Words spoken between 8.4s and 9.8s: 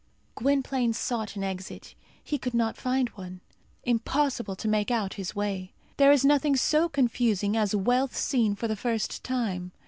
for the first time.